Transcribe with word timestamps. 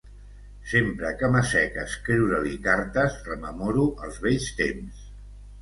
Sempre 0.71 1.11
que 1.19 1.27
m'assec 1.35 1.77
a 1.83 1.83
escriure-li 1.89 2.55
cartes 2.65 3.21
rememoro 3.31 3.87
els 4.09 4.19
vells 4.25 4.49
temps. 4.65 5.07